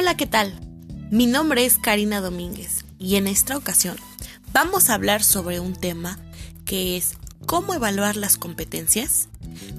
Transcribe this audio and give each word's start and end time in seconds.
Hola, 0.00 0.16
¿qué 0.16 0.24
tal? 0.24 0.58
Mi 1.10 1.26
nombre 1.26 1.66
es 1.66 1.76
Karina 1.76 2.22
Domínguez 2.22 2.86
y 2.98 3.16
en 3.16 3.26
esta 3.26 3.54
ocasión 3.54 3.98
vamos 4.50 4.88
a 4.88 4.94
hablar 4.94 5.22
sobre 5.22 5.60
un 5.60 5.74
tema 5.74 6.18
que 6.64 6.96
es 6.96 7.16
cómo 7.44 7.74
evaluar 7.74 8.16
las 8.16 8.38
competencias 8.38 9.28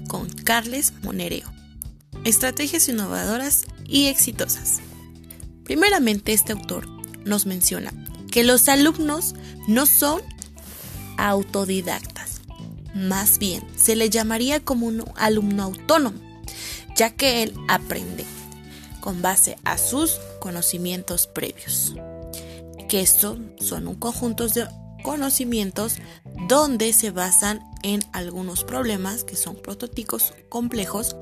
con 0.06 0.28
Carles 0.28 0.92
Monereo. 1.02 1.52
Estrategias 2.22 2.88
innovadoras 2.88 3.64
y 3.84 4.06
exitosas. 4.06 4.78
Primeramente, 5.64 6.32
este 6.32 6.52
autor 6.52 6.86
nos 7.24 7.44
menciona 7.46 7.92
que 8.30 8.44
los 8.44 8.68
alumnos 8.68 9.34
no 9.66 9.86
son 9.86 10.22
autodidactas, 11.16 12.42
más 12.94 13.40
bien 13.40 13.64
se 13.74 13.96
le 13.96 14.08
llamaría 14.08 14.60
como 14.60 14.86
un 14.86 15.04
alumno 15.16 15.64
autónomo, 15.64 16.20
ya 16.94 17.10
que 17.10 17.42
él 17.42 17.54
aprende 17.66 18.24
con 19.02 19.20
base 19.20 19.58
a 19.64 19.76
sus 19.76 20.18
conocimientos 20.40 21.26
previos, 21.26 21.92
que 22.88 23.02
estos 23.02 23.38
son 23.60 23.86
un 23.88 23.96
conjunto 23.96 24.48
de 24.48 24.66
conocimientos 25.02 25.96
donde 26.48 26.94
se 26.94 27.10
basan 27.10 27.60
en 27.82 28.00
algunos 28.12 28.64
problemas 28.64 29.24
que 29.24 29.36
son 29.36 29.56
prototipos 29.56 30.32
complejos 30.48 31.16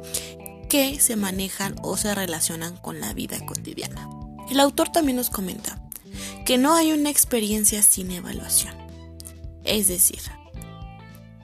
que 0.69 1.01
se 1.01 1.17
manejan 1.17 1.75
o 1.83 1.97
se 1.97 2.15
relacionan 2.15 2.77
con 2.77 3.01
la 3.01 3.13
vida 3.15 3.45
cotidiana. 3.45 4.09
El 4.51 4.61
autor 4.61 4.91
también 4.91 5.17
nos 5.17 5.31
comenta 5.31 5.83
que 6.45 6.59
no 6.59 6.75
hay 6.75 6.93
una 6.93 7.11
experiencia 7.11 7.83
sin 7.83 8.11
evaluación. 8.11 8.75
Es 9.65 9.89
decir, 9.89 10.21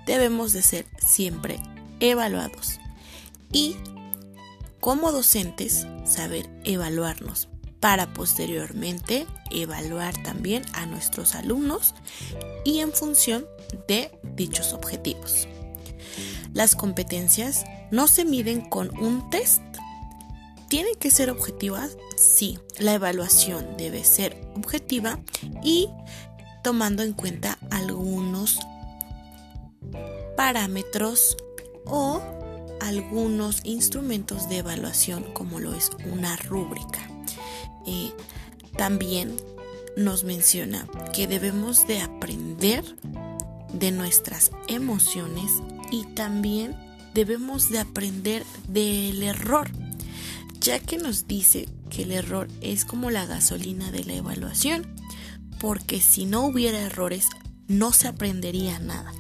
debemos 0.07 0.53
de 0.53 0.63
ser 0.63 0.87
siempre 0.99 1.61
evaluados 1.99 2.79
y 3.53 3.77
como 4.81 5.13
docentes 5.13 5.87
saber 6.05 6.49
evaluarnos 6.65 7.49
para 7.81 8.13
posteriormente 8.13 9.27
evaluar 9.51 10.21
también 10.23 10.65
a 10.73 10.87
nuestros 10.87 11.35
alumnos 11.35 11.95
y 12.65 12.81
en 12.81 12.93
función 12.93 13.47
de 13.87 14.11
dichos 14.35 14.73
objetivos. 14.73 15.47
Las 16.53 16.75
competencias 16.75 17.65
no 17.91 18.09
se 18.09 18.25
miden 18.25 18.63
con 18.63 18.97
un 18.99 19.29
test. 19.31 19.63
¿Tienen 20.69 20.95
que 20.97 21.11
ser 21.11 21.31
objetivas? 21.31 21.97
Sí, 22.17 22.59
la 22.79 22.95
evaluación 22.95 23.77
debe 23.77 24.05
ser 24.05 24.51
objetiva 24.57 25.21
y 25.63 25.89
tomando 26.65 27.03
en 27.03 27.13
cuenta 27.13 27.59
algunos 27.71 28.59
parámetros 30.37 31.37
o 31.85 32.21
algunos 32.87 33.61
instrumentos 33.65 34.49
de 34.49 34.59
evaluación 34.59 35.25
como 35.33 35.61
lo 35.61 35.75
es 35.75 35.91
una 36.13 36.37
rúbrica. 36.37 37.01
Eh, 37.87 38.13
también 38.77 39.37
nos 39.97 40.25
menciona 40.25 40.87
que 41.15 41.27
debemos 41.27 41.87
de 41.87 42.01
aprender 42.01 42.85
de 43.73 43.91
nuestras 43.91 44.51
emociones 44.69 45.51
y 45.91 46.05
también 46.15 46.77
debemos 47.15 47.71
de 47.71 47.79
aprender 47.79 48.45
del 48.69 49.23
error, 49.23 49.71
ya 50.61 50.79
que 50.79 50.99
nos 50.99 51.27
dice 51.27 51.69
que 51.91 52.03
el 52.03 52.13
error 52.13 52.49
es 52.61 52.85
como 52.85 53.11
la 53.11 53.27
gasolina 53.27 53.91
de 53.91 54.05
la 54.05 54.15
evaluación, 54.15 54.87
porque 55.59 56.01
si 56.01 56.27
no 56.27 56.45
hubiera 56.45 56.81
errores 56.81 57.29
no 57.69 57.93
se 57.93 58.09
aprendería 58.09 58.79
nada. 58.79 59.13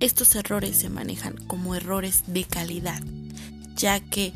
Estos 0.00 0.34
errores 0.34 0.78
se 0.78 0.88
manejan 0.88 1.36
como 1.46 1.74
errores 1.74 2.24
de 2.26 2.44
calidad, 2.44 3.02
ya 3.76 4.00
que 4.00 4.32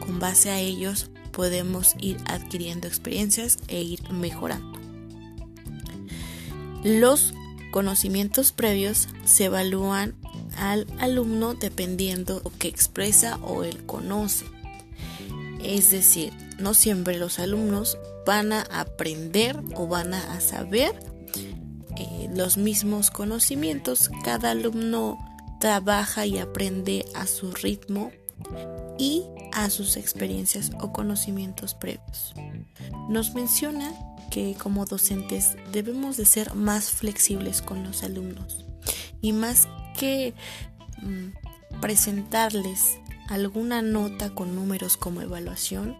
con 0.00 0.18
base 0.18 0.50
a 0.50 0.58
ellos 0.58 1.10
podemos 1.30 1.94
ir 2.00 2.16
adquiriendo 2.26 2.88
experiencias 2.88 3.58
e 3.68 3.82
ir 3.82 4.10
mejorando. 4.10 4.78
Los 6.82 7.34
conocimientos 7.70 8.52
previos 8.52 9.08
se 9.26 9.44
evalúan 9.44 10.14
al 10.56 10.86
alumno 10.98 11.52
dependiendo 11.52 12.40
lo 12.42 12.50
que 12.58 12.68
expresa 12.68 13.36
o 13.42 13.64
él 13.64 13.84
conoce. 13.84 14.46
Es 15.62 15.90
decir, 15.90 16.32
no 16.58 16.72
siempre 16.72 17.18
los 17.18 17.38
alumnos 17.38 17.98
van 18.24 18.52
a 18.52 18.62
aprender 18.62 19.60
o 19.74 19.86
van 19.86 20.14
a 20.14 20.40
saber 20.40 20.94
eh, 21.98 22.30
los 22.34 22.56
mismos 22.56 23.10
conocimientos. 23.10 24.10
Cada 24.24 24.52
alumno 24.52 25.18
trabaja 25.60 26.26
y 26.26 26.38
aprende 26.38 27.04
a 27.14 27.26
su 27.26 27.52
ritmo 27.52 28.10
y 28.98 29.24
a 29.52 29.70
sus 29.70 29.96
experiencias 29.96 30.70
o 30.80 30.92
conocimientos 30.92 31.74
previos. 31.74 32.34
Nos 33.08 33.34
menciona 33.34 33.92
que 34.30 34.54
como 34.54 34.84
docentes 34.84 35.56
debemos 35.72 36.16
de 36.16 36.26
ser 36.26 36.54
más 36.54 36.90
flexibles 36.90 37.62
con 37.62 37.82
los 37.82 38.02
alumnos 38.02 38.64
y 39.20 39.32
más 39.32 39.66
que 39.98 40.34
mm, 41.02 41.80
presentarles 41.80 42.98
alguna 43.28 43.82
nota 43.82 44.30
con 44.30 44.54
números 44.54 44.96
como 44.96 45.20
evaluación, 45.20 45.98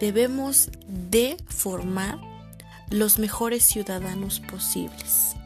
debemos 0.00 0.70
de 0.88 1.36
formar 1.46 2.18
los 2.90 3.18
mejores 3.18 3.64
ciudadanos 3.64 4.40
posibles. 4.40 5.36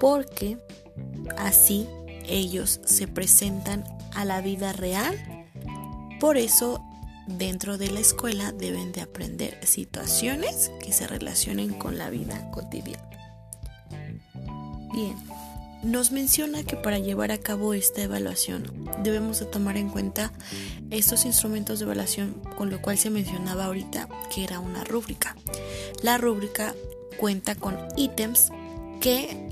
Porque 0.00 0.58
así 1.38 1.86
ellos 2.24 2.80
se 2.84 3.08
presentan 3.08 3.84
a 4.14 4.24
la 4.24 4.40
vida 4.40 4.72
real. 4.72 5.16
Por 6.18 6.36
eso 6.36 6.82
dentro 7.26 7.78
de 7.78 7.90
la 7.90 8.00
escuela 8.00 8.52
deben 8.52 8.92
de 8.92 9.02
aprender 9.02 9.58
situaciones 9.66 10.70
que 10.82 10.92
se 10.92 11.06
relacionen 11.06 11.74
con 11.74 11.98
la 11.98 12.10
vida 12.10 12.50
cotidiana. 12.50 13.08
Bien, 14.92 15.16
nos 15.82 16.12
menciona 16.12 16.62
que 16.62 16.76
para 16.76 16.98
llevar 16.98 17.32
a 17.32 17.38
cabo 17.38 17.74
esta 17.74 18.02
evaluación 18.02 18.64
debemos 19.02 19.40
de 19.40 19.46
tomar 19.46 19.76
en 19.76 19.88
cuenta 19.88 20.32
estos 20.90 21.24
instrumentos 21.24 21.78
de 21.78 21.86
evaluación 21.86 22.34
con 22.56 22.70
lo 22.70 22.82
cual 22.82 22.98
se 22.98 23.10
mencionaba 23.10 23.64
ahorita 23.64 24.08
que 24.34 24.44
era 24.44 24.60
una 24.60 24.84
rúbrica. 24.84 25.36
La 26.02 26.18
rúbrica 26.18 26.74
cuenta 27.16 27.54
con 27.54 27.76
ítems 27.96 28.50
que 29.00 29.50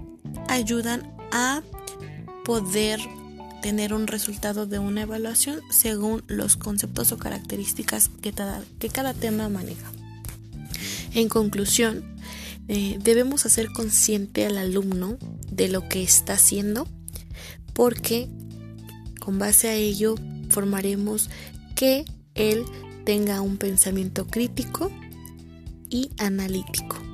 ayudan 0.49 1.11
a 1.33 1.63
poder 2.45 3.01
tener 3.63 3.93
un 3.93 4.07
resultado 4.07 4.67
de 4.67 4.79
una 4.79 5.03
evaluación 5.03 5.61
según 5.71 6.23
los 6.27 6.57
conceptos 6.57 7.13
o 7.13 7.19
características 7.19 8.11
que, 8.23 8.33
que 8.79 8.89
cada 8.89 9.15
tema 9.15 9.49
maneja. 9.49 9.91
En 11.15 11.29
conclusión, 11.29 12.05
eh, 12.69 12.99
debemos 13.03 13.47
hacer 13.47 13.73
consciente 13.73 14.47
al 14.47 14.59
alumno 14.59 15.19
de 15.51 15.69
lo 15.69 15.89
que 15.89 16.03
está 16.03 16.35
haciendo 16.35 16.87
porque 17.73 18.29
con 19.21 19.39
base 19.39 19.69
a 19.69 19.75
ello 19.75 20.17
formaremos 20.51 21.31
que 21.75 22.05
él 22.35 22.65
tenga 23.05 23.41
un 23.41 23.57
pensamiento 23.57 24.27
crítico 24.27 24.91
y 25.89 26.11
analítico. 26.19 27.08